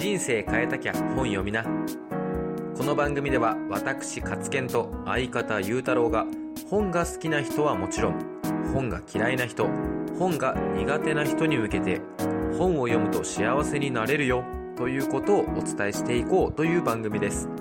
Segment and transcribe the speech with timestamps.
[0.00, 1.62] 人生変えたきゃ本読みな。
[2.74, 6.24] この番組では私勝健と相方裕太郎が
[6.70, 8.18] 本が好きな人はもちろん
[8.72, 9.68] 本が嫌いな人
[10.18, 12.00] 本が苦手な人に向けて
[12.56, 14.42] 本を読むと幸せになれるよ
[14.74, 17.59] ということをお伝えしていこうという番組です。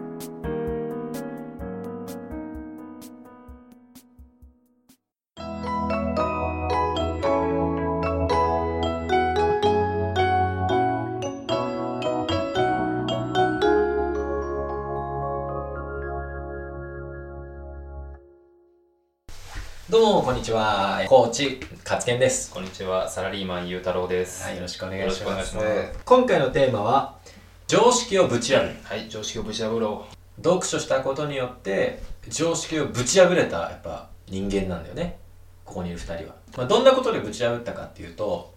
[21.09, 22.54] コーチ勝健です。
[22.54, 24.43] こんにちは、サラリーマンゆうたろうです。
[24.43, 25.23] はいよろしくお願いします。
[25.23, 27.18] よろしくお願いしま今回のテーマは
[27.65, 28.75] 常識をぶち破る。
[28.83, 30.05] はい、常識をぶち破ろ
[30.37, 35.17] 読書したことによって常識をぶち破れたやっぱ人間なんだよね。
[35.66, 38.53] ここにいる2人は、まあ、どんなことでぶち破ったかっていうと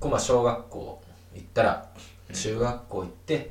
[0.00, 1.02] こうまあ小学校
[1.34, 1.90] 行ったら
[2.30, 3.50] 中学校行って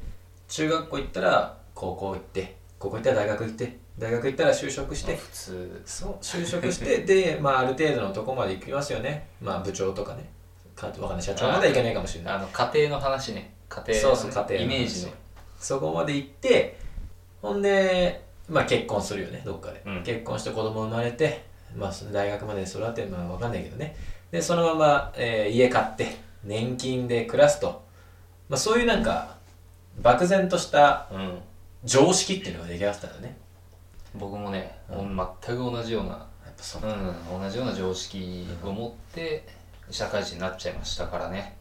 [0.50, 5.08] 中学校行ったら高校行って高校行ったら大学行って大学行ったら就職しう。
[5.08, 5.82] て普通。
[5.86, 10.30] そう就職してで、 まあ、ある程度のとこまで行きますよねまあ部長とかね
[10.76, 13.54] かわかんない社長まではいけないかもしれないあの、家庭の話ね。
[13.68, 15.12] 家庭そうのねそう家庭イメージの。
[15.60, 16.78] そこまで行って
[17.42, 21.44] ほんで、まあ、結婚するよねどっかで、うん結婚して子供生まれて、
[21.76, 23.96] まあ、その大学まで育ってまあ分かんないけどね
[24.32, 27.84] でそのまま、えー家買って年金で暮らすと、
[28.48, 29.36] まあ、そういうなんか
[30.02, 31.42] 漠然としたうん。
[31.86, 33.38] 常識っていうのが出来上がってたんだね
[34.16, 36.88] 僕もね、う全く同じような、う、
[37.34, 39.48] うん、同じような常識を持って、
[39.90, 41.58] 社会人になっちゃいましたからね。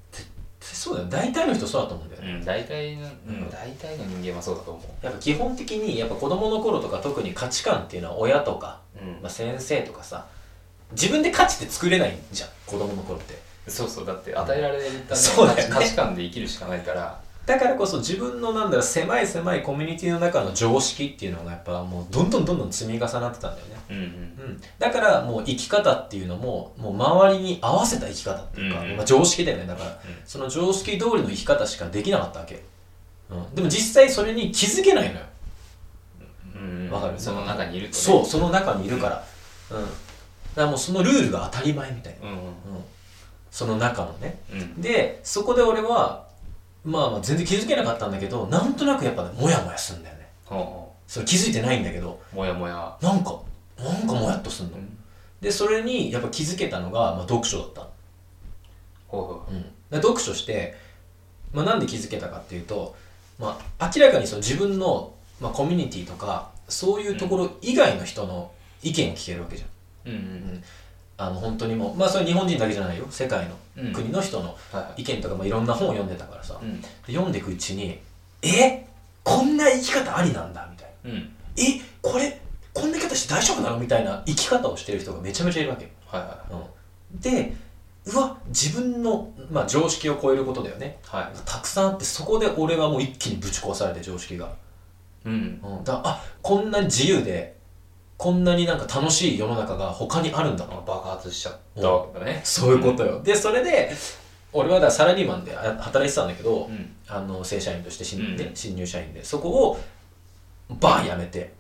[0.61, 1.09] そうだよ。
[1.09, 3.35] 大体の人そうだと思うんだよね、うん、大体の、ううん。
[3.43, 9.05] ん、大体の人間はそうだと思やっぱ基本的にやっぱ子供の頃とか特に価値観っていうのは親とか、う。
[9.05, 9.13] うん。
[9.23, 10.27] まあ、先生とかさ
[10.93, 13.39] 自分で価値って作れないじゃん子供の頃って。
[13.69, 15.75] そうそう、だって与えられた、ねそうだよね。
[15.75, 24.03] 価値観で生きるしかないから、だからこそ自分のなんだろう狭い狭いコミュニティの中の常識っていうのがやっぱもうどんどんどんどん積み重なってたんだよね、うんうん。
[24.03, 24.05] う
[24.53, 28.97] ん、だからもう生き方っていうのももう周りに合わせた生き方っていうか、うんうん。
[28.99, 29.67] まあ、常識だよね。
[29.67, 29.97] だから、うん。
[30.27, 32.63] その常識通りの生き方しかできなかったわけ、
[33.31, 35.27] うん、でも実際それに気づけないのよ。
[36.55, 37.15] うんわかる？
[37.17, 37.99] その中にいるとね。
[37.99, 39.25] そうその中にいるから、
[39.71, 39.93] うん、だか
[40.57, 42.43] らもうそのルールが当たり前みたいな、うんうん、
[43.51, 44.39] その中のね。
[44.77, 46.28] でそこで俺は
[46.85, 50.29] まあまあ全然気づけなかったんだけどなんとなくやっぱねモヤモヤするんだよね。
[51.07, 52.21] それ気づいてないんだけど。
[52.33, 52.97] うもやもや。
[53.01, 53.39] なんか
[53.79, 54.99] なんかもやっとすんの、うん。
[55.41, 57.89] でそれにやっぱ気づけたのが、まあ、読書だった、
[59.07, 59.55] ほうほう。
[59.55, 60.75] うん、で読書して、
[61.53, 62.95] まあ、なんで気づけたかっていうと、
[63.39, 68.51] まあ、明らかにその自分の、まあ、コミュニティとかそういうところ以外の人の
[68.83, 70.23] 意見を聞けるわけじゃん、うんうん。
[70.23, 70.65] うん、
[71.19, 73.05] あの本当にもうまあそれ日本人だけじゃないよ。
[73.11, 73.93] 世界のうん。
[73.93, 74.57] 国の人の
[74.97, 76.81] 意見とか、まあ、いろんな本を読んでたからさ、うん。
[76.81, 77.99] で読んでいくうちに
[78.43, 78.87] え？
[79.25, 81.11] こんな生き方ありなんだみたいな。
[81.11, 81.31] うん。
[81.57, 81.81] え？
[82.01, 82.41] これ
[82.73, 83.79] こんな生き方して大丈夫なの？
[83.79, 85.85] みたいな生き方をしてる人がめちゃめちゃいるわけ。
[85.85, 86.45] よ、はいは
[87.13, 87.53] うん、で
[88.07, 90.99] うわ自分の、まあ、常識を超えることだよね。
[91.05, 91.39] いはい。
[91.45, 94.55] たくさんあってそこで俺はもう一気にぶち壊されて常識が、
[95.25, 95.61] うん。
[95.63, 97.58] うん、だあこんな自由で
[98.19, 102.41] こんなになんか楽しい世の中が他にあるんだあ爆発しちゃったわけだね。
[102.43, 103.93] そういうことよ、でそれで
[104.53, 106.93] 俺はだサラリーマンであ働いてたんだけど、うん。
[107.07, 108.37] あの正社員として新,、うん。
[108.37, 109.79] ね新入社員でそこを
[110.81, 111.53] バーン辞めて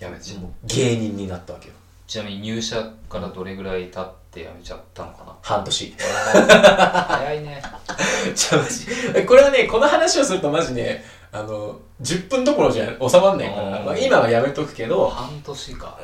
[0.00, 1.74] やめちゃもう芸人になったわけよ。
[2.06, 5.36] ちなみに入社からどれぐらい経ってやめちゃったのかな？
[5.42, 5.94] 半年。
[5.98, 7.62] 早いね。
[9.26, 15.98] これはねこの話をするとマジねあの10分どころじゃ収まんないから、うんまあ、今はやめとくけど、半年か。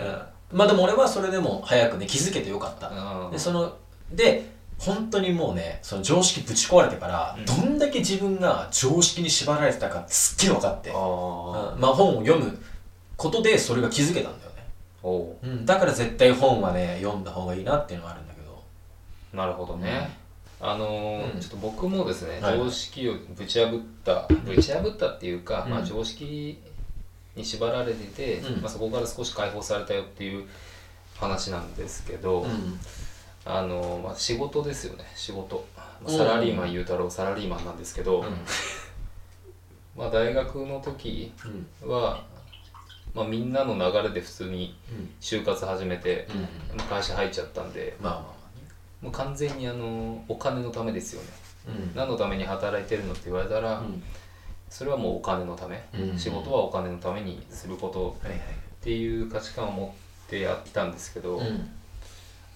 [0.53, 3.31] うん、まあでも俺はそれでも早くね気づけてよかった、うん。
[3.31, 3.77] でその
[4.11, 7.45] で本当にもうねその常識ぶち壊れてから、うん。
[7.45, 12.59] どんだけ自分が常識に縛られてたかってすっげえ分かって、まあ本を読む
[13.17, 14.67] ことでそれが気づけたんだよね、
[15.03, 15.37] おう。
[15.43, 18.63] うん、だから絶対本はね読んだ方がいいなっていうのはあるんだけど。
[19.33, 20.24] なるほどね
[20.67, 21.41] あのーうん。
[21.41, 22.59] ちょっと僕もですねはい。
[22.59, 25.71] 常識をぶち破ったぶち破ったっていうかうん。
[25.71, 26.59] まあ常識
[27.37, 28.63] に縛られててうん。
[28.63, 30.49] まあそこから少し解放されたよっていう
[31.19, 32.81] 話なんですけど、うん。
[33.45, 36.17] あのまあ、仕事ですよね仕事、まあうん。
[36.17, 38.27] サラリーマンゆうたろうサラリーマンなんですけど、うん。
[39.97, 41.31] まあ、大学の時
[41.83, 41.91] うん。
[41.91, 42.25] は、
[43.15, 45.11] まあ、みんなの流れで普通にうん。
[45.21, 46.27] 就活始めて、
[46.89, 48.35] 会社入っちゃったんでまあまあま
[49.05, 51.29] もう完全にあのお金のためですよね。
[51.69, 54.03] あね何のために働いてるのって言われたら、うん。
[54.71, 56.19] それはもうお金のため、うん。
[56.19, 58.17] 仕事はお金のためにすること。
[58.27, 58.31] っ
[58.81, 59.95] ていう価値観を持
[60.27, 61.71] ってやってたんですけど、うん。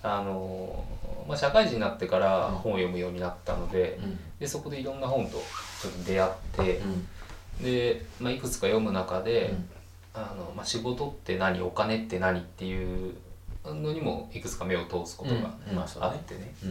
[0.03, 0.85] あの、
[1.29, 4.19] まあ、社会人になってから本を読むようになったので,、うん。
[4.41, 7.63] でそこでいろんな本とちょっと出会ってう、ん。
[7.63, 9.69] で、まあ、いくつか読む中で、うん。
[10.15, 11.61] あのまあ、仕事って何？
[11.61, 12.41] お金って何？
[12.41, 13.15] っていう
[13.65, 15.51] のにもいくつか目を通すことが
[15.83, 16.15] あそうだね。
[16.15, 16.55] あってね。
[16.65, 16.67] う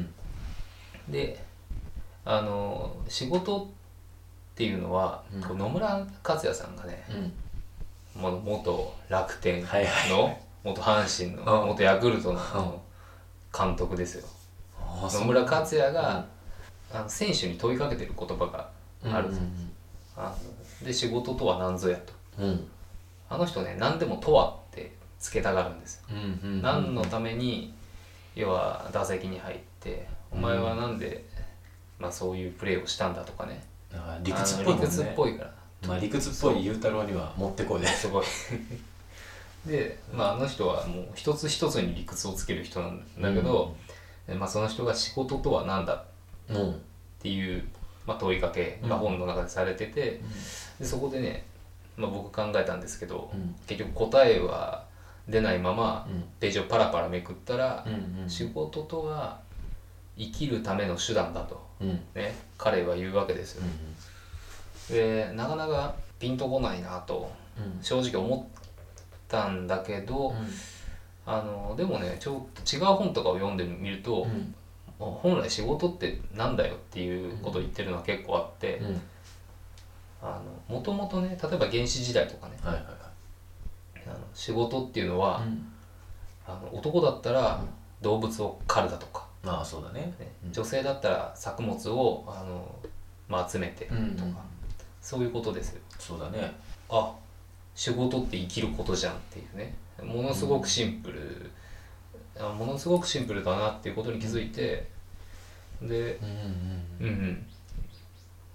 [1.10, 1.12] ん。
[1.12, 1.44] で
[2.26, 3.68] あの仕事っ
[4.56, 5.42] ていうのは、うん。
[5.42, 7.04] こう野村克也さんがね、
[8.16, 8.22] うん。
[8.22, 11.68] もう元楽天の、はいはい元阪神の、うん。
[11.70, 12.82] 元ヤクルトの
[13.58, 14.28] 監督ですよ。
[14.80, 16.26] あ野村克也が、
[16.92, 18.70] あの選手に問いかけてる言葉が
[19.04, 19.44] あるんですよ、
[20.18, 20.36] あ
[20.82, 22.14] ので仕事とは何ぞやと。
[22.40, 22.68] うんうん。
[23.30, 24.57] あの人ね何でも「とは」
[25.20, 27.74] つけたがるんですよ、うんうん何のために
[28.36, 31.26] 要は打席に入って「お前はなんで、
[32.00, 33.64] まあ、そういうプレーをしたんだ」とかね。
[33.94, 35.54] あ理屈っぽい理屈っぽいから。
[35.88, 37.88] まあ理屈っぽい裕太郎にはもってこいで。
[37.88, 38.26] すごい
[39.66, 43.76] で、まあ、あの人はもう一つ一つに理屈をつける人なんだけど、
[44.40, 46.06] まあ、その人が仕事とは何だ
[46.50, 46.76] うんっ
[47.20, 47.68] ていう、
[48.06, 50.22] まあ、問いかけが本の中でされてて、
[50.80, 51.46] でそこでね、
[51.96, 53.56] まあ、僕考えたんですけど、うん。
[53.68, 54.86] 結局答えは
[55.28, 56.24] 出ないままうん。
[56.40, 57.86] ページをパラパラめくったら、
[58.28, 59.40] 仕事とは
[60.18, 61.62] 生きるための手段だと、
[62.16, 63.64] ね、彼は言うわけですよ。
[64.90, 67.84] でなかなかピンとこないなとうん。
[67.84, 68.60] 正直思っ
[69.28, 70.34] たんだけど、
[71.26, 74.56] あのでもねちょっと違う本とかを読んでみると、うん。
[75.00, 79.02] 本来仕事ってなんだよっていうことを言ってるのは結構あってうん。
[80.68, 82.84] もともとね例えば原始時代とかねはいはい
[84.38, 85.68] 仕事っていうのは、うん。
[86.46, 87.68] あの男だったらうん
[88.00, 90.14] 動物を狩るだとか、まあそうだね。
[90.20, 90.32] ね。
[90.46, 90.52] うん。
[90.54, 92.76] 女性だったら作物をあの、
[93.28, 94.36] まあ、集めてとか、うん。
[95.02, 95.72] そういうことです。
[95.72, 95.82] よ。
[95.98, 96.56] そうだね。
[96.90, 97.12] あ
[97.74, 99.74] 仕事って生きることじゃんっていうね。
[100.04, 101.50] ものすごくシンプル、
[102.40, 104.88] あものすごくシンプルだなっていうことに気づいて
[105.82, 106.20] で
[107.00, 107.46] うんうん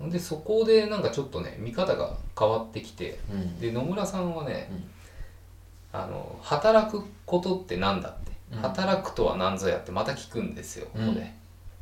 [0.00, 0.10] うん。
[0.10, 3.58] でそこでなんかちょっとね見方が変わってきてうんうん。
[3.58, 4.84] で野村さんはね、うん
[5.92, 8.58] あの働くことってなんだって、うん。
[8.60, 11.26] 働くとは何ぞやってまた聞くんですよここで、うん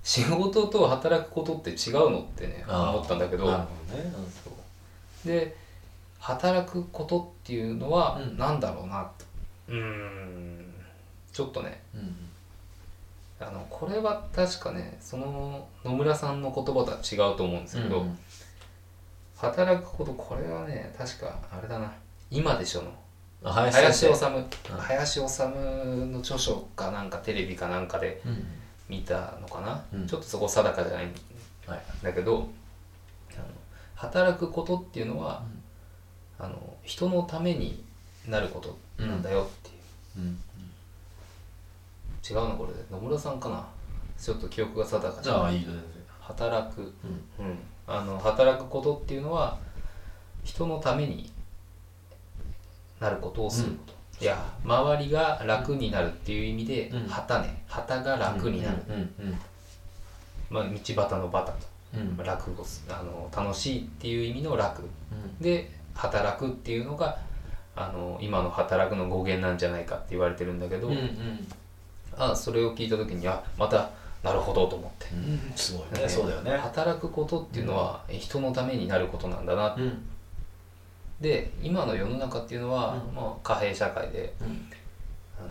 [0.03, 3.45] 仕事と働くことって違うのってね思ったんだけど。
[3.45, 3.67] どね。
[5.27, 5.57] で
[6.19, 8.39] 働くことっていうのはうん。
[8.39, 9.27] 何だろうなと。
[9.69, 10.75] うーん。
[11.33, 11.83] ちょっとね。
[11.95, 12.17] うん。
[13.47, 18.19] あのこれは確かねその野村さんの言葉とは違うと思うんですけど、うん。
[19.37, 21.93] 働くことこれはね確かあれだな。
[22.31, 22.89] 今でしょの。
[22.89, 22.93] あ
[23.43, 24.13] 林修。
[24.79, 25.31] 林修。
[26.13, 28.23] の著書かなんかテレビかなんかで
[28.89, 30.07] 見たのかな、うん。
[30.07, 31.15] ちょっとそこ定かじゃないん
[31.67, 31.83] はい。
[32.03, 32.49] だけど
[33.33, 33.45] あの
[33.95, 35.43] 働くことっていうのは、
[36.39, 37.83] あの人のために
[38.29, 39.73] なることなんだよってい
[40.23, 40.39] う、うん。
[42.29, 43.67] 違うなこれ野村さんかな？
[44.19, 45.67] ちょっと記憶が定かじじゃない
[46.21, 46.93] 働く、然
[47.39, 49.59] うん、あの働くことっていうのは
[50.45, 51.33] 人のために
[53.01, 57.09] なることをすること、いや周りが楽になるっていう意味で、うん。
[57.09, 57.63] 旗ね。
[57.67, 58.99] 旗が楽になる、うんう
[59.29, 59.39] ん
[60.51, 61.67] まあ、道端のバタと。
[61.95, 62.01] うん。
[62.01, 64.83] うん楽をすあの楽しいっていう意味の楽。
[64.83, 65.43] うん。
[65.43, 67.19] で働くっていうのが
[67.75, 71.49] あの今の働くの語源なんじゃないかって言われてるんだけど、うんうん。
[72.19, 73.91] あそれを聞いた時にあまた
[74.23, 76.07] なるほどと思って、うんすごいね。
[76.07, 76.59] そうだよね。
[76.59, 80.03] 働くことっていうのは人のためになることなんだな、うん
[81.21, 83.15] で今の世の中っていうのは、うん。
[83.15, 84.69] まあ、貨幣社会でうん。
[85.39, 85.49] あの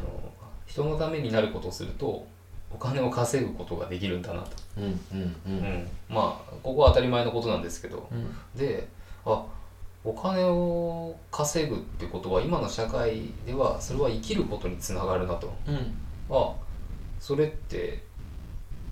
[0.66, 2.28] 人のためになることをすると
[2.72, 5.00] お金を稼ぐことができるんだなと、うんうんう
[5.48, 5.54] うん。
[5.56, 8.36] んまあここは当たり前のことなんですけど、うん。
[8.58, 8.88] で
[9.26, 9.46] あ
[10.04, 15.54] お金を稼ぐってことは今の社会ではそれは生きることにつながるなと。
[15.68, 15.98] うん。
[16.30, 16.54] あ
[17.20, 18.04] それって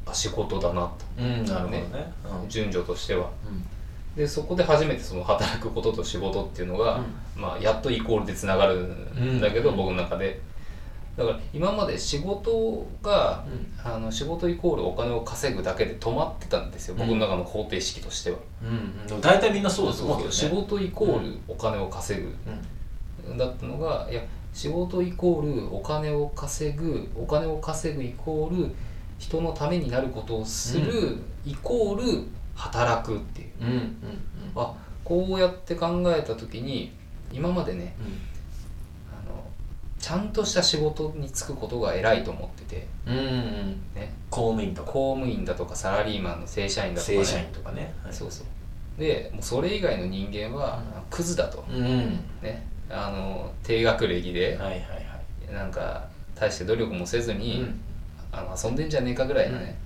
[0.05, 0.93] あ仕事だなと。
[1.17, 2.13] うんなるほどね。
[2.49, 3.29] 順序としては。
[3.45, 3.65] うん
[4.17, 7.01] でそこで初めてその働くことと仕事っていうのが、
[7.35, 9.77] まあ、やっとイコールでつながるんだけど、うん。
[9.77, 10.41] 僕の中で。
[11.15, 13.91] だから今まで仕事が、うん。
[13.91, 18.37] あの仕事イコールお金を稼ぐだけで止まってたんですよ、僕の中の方程式としては。
[19.11, 19.21] うん。
[19.21, 20.35] 大体みんなそうだと思うけどね。
[20.35, 22.35] 仕事イコールお金を稼ぐ、
[23.27, 23.37] うん。
[23.37, 28.73] だったのがいや仕事イコールお金を稼ぐお金を稼ぐイコール
[29.19, 32.23] 人のためになることをする、イコール
[32.57, 33.47] 働くっていう。
[33.61, 33.93] うんうん
[34.55, 34.73] あ
[35.03, 36.91] こうやって考えた時に
[37.31, 37.95] 今までね
[39.09, 39.41] あの
[39.97, 43.31] ちゃんとした仕事に就くことが偉いと思ってて、うんうんうん。
[43.95, 44.91] ね、公務員とか。
[44.91, 47.93] 公務員だとかサラリーマンの正社員だとか、ね、正社員とかね。
[48.03, 48.13] はい。
[48.13, 48.99] そうそう。
[48.99, 52.19] でもうそれ以外の人間は、クズだと、うんうん。
[52.41, 54.85] ね、あの低学歴ではいはいは
[55.49, 55.53] い。
[55.53, 57.79] なんか大して努力もせずに、うん。
[58.31, 59.77] あの遊んでんじゃねえかぐらいのね、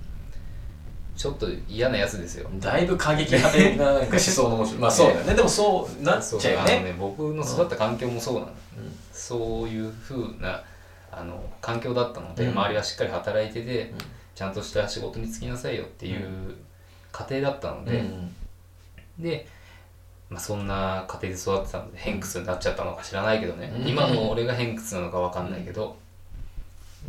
[1.16, 2.48] ちょっと嫌なやつですよ。
[2.54, 5.34] だいぶ過激派的ななんか思想の持ち まあそうだよね。
[5.34, 8.98] でもそうなっちゃうよあのねね僕の育った環境もそうなの、うん。
[9.12, 10.62] そういうふうな
[11.10, 12.50] あの環境だったので、うん。
[12.52, 13.98] 周りはしっかり働いてて、うん。
[14.34, 16.56] ちゃんとした仕事に就きなさいよっていう
[17.12, 18.34] 家庭だったので、うん
[19.18, 19.46] で、
[20.30, 23.88] まあ、そんな家庭で育ってたので偏屈になっちゃったのか知らないけどね、うん。
[23.88, 25.96] 今の俺が偏屈なのか分かんないけど、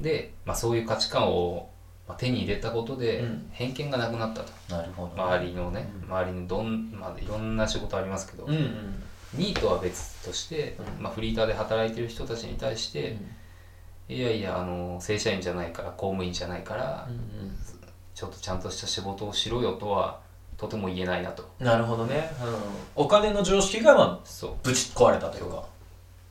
[0.01, 1.69] で、まあ、そういう価値観を
[2.07, 3.49] まあ手に入れたことでうん。
[3.51, 4.51] 偏見がなくなったと。
[4.69, 9.03] なるほど周りのね、周りにどん、まあ、いろんな仕事ありますけど、うんうん。
[9.33, 11.03] ニートは別として、うん。
[11.03, 13.17] まあ、フリーターで働いてる人たちに対して、
[14.09, 17.07] いやいやあの正社員じゃないから公務員じゃないから、
[18.13, 20.19] ちょっとちゃんとした仕事をしろよとは
[20.57, 21.49] とても言えないなと。
[21.59, 22.29] なるほどね、
[22.95, 24.55] うん、お金の常識がまあそう。
[24.61, 25.63] ぶち壊れたというか。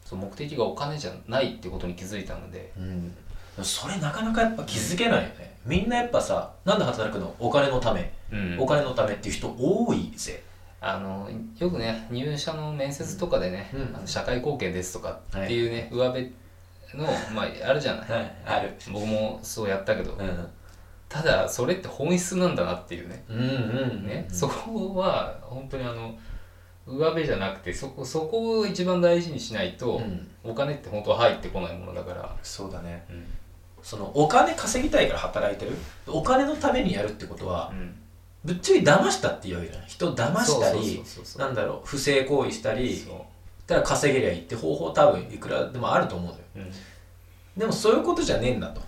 [0.04, 3.16] そう目的がお金じゃないってことに気づいたのでうん
[3.60, 5.52] それなかなかやっぱ気づけないよね。
[5.64, 7.34] みんなやっぱさなんで働くの？
[7.38, 8.56] お金のため、うん。
[8.58, 10.42] お金のためっていう人多いぜ。
[10.80, 11.28] あの
[11.58, 13.94] よくね入社の面接とかでね、うん。
[13.94, 16.32] あの社会貢献ですとかっていうね、上辺
[16.94, 18.10] の、まあ、あるじゃない？
[18.10, 18.36] はい。
[18.46, 18.74] ある。
[18.90, 20.48] 僕もそうやったけど、うん。
[21.08, 23.22] ただそれって本質なんだなっていうね。
[23.28, 23.42] うんう
[24.00, 24.06] ん。
[24.06, 26.12] ね、そこは本当にあの
[26.86, 30.28] 上辺じゃなくてそこそこを一番大事にしないと、うん。
[30.42, 33.04] お金って本当は入ってこないものだから、そうだね。
[33.08, 33.24] うん
[33.82, 35.72] そのお金稼ぎたいから働いてる。
[36.06, 37.94] お金のためにやるってことはうん、
[38.44, 39.88] ぶっちゃけ騙したっていうわけじゃない。
[39.88, 41.02] 人を騙したり
[41.38, 43.04] なんだろう不正行為したり
[43.66, 46.38] たら稼げりゃいいって方法多分いくらでもあると思うのよ。
[46.56, 46.58] う
[47.56, 48.80] でもそういうことじゃねえんだと。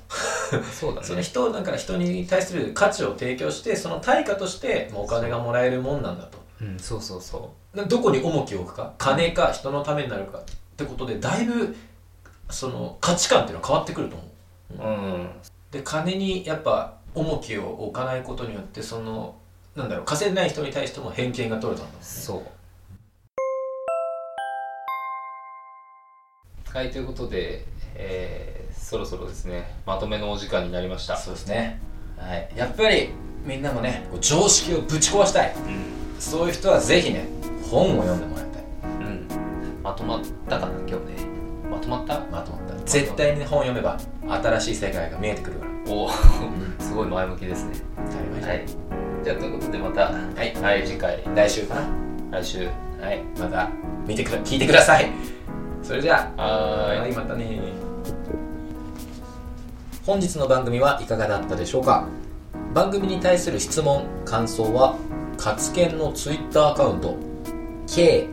[0.56, 6.38] ん、そうだ そのね人だから人に対する価値を提供してその対価としてお金がもらえるもんなんだと。
[6.60, 8.92] うんそうそうそでどこに重きを置くか？
[8.98, 10.42] 金か人のためになるかっ
[10.76, 11.74] てことでだいぶ
[12.50, 14.28] その価値観っていうのは変わってくると思う
[14.70, 15.28] ううん。
[15.70, 19.36] で金にやっぱ重きを置かないことによってその
[19.76, 22.06] なんだろう稼いでない人に対しても偏見が取れたんだもんね。
[22.06, 22.42] そう。
[26.76, 31.16] はいということで、えーそろそろですねまとめのお時間になりました。
[31.16, 31.80] そうですね。
[32.18, 32.50] はい。
[32.56, 33.10] やっぱり
[33.44, 35.54] みんなもね常識をぶち壊したい。
[35.54, 36.20] うん。
[36.20, 37.26] そういう人はぜひね
[37.70, 38.62] 本を読んでもらいたい。
[39.00, 39.26] うん。
[39.82, 41.00] まとまったかな今日ね。
[41.70, 42.23] まとまった？
[42.84, 43.98] 絶対に本読めば
[44.28, 45.70] 新しい世界が見えてくるから。
[45.92, 46.10] おお。
[46.78, 47.72] すごい前向きですね。
[47.96, 48.50] 当たり前じゃん。
[48.50, 48.66] はい。
[49.24, 50.10] じゃあということでまたは
[50.44, 50.54] い。
[50.62, 50.86] はい。
[50.86, 51.82] 次回来週かな？
[52.40, 52.66] 来週。
[53.00, 53.22] はい。
[53.38, 53.70] また
[54.06, 55.10] 見てくだ聞いてください。
[55.82, 57.00] それじゃあはーい。
[57.00, 57.60] はいまたね。
[60.06, 62.06] 本日の番組はいかがだったでしょうか？
[62.74, 64.96] 番組に対する質問感想は
[65.38, 67.16] 活研のツイッターアカウント。
[67.86, 68.28] K